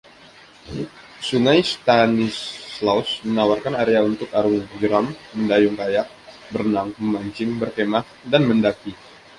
Sungai 1.27 1.61
Stanislaus 1.71 3.11
menawarkan 3.27 3.73
area 3.83 3.99
untuk 4.09 4.29
arung 4.37 4.57
jeram, 4.81 5.05
mendayung 5.37 5.75
kayak, 5.81 6.05
berenang, 6.51 6.89
memancing, 7.03 7.51
berkemah, 7.61 8.01
dan 8.31 8.41
mendaki. 8.49 8.91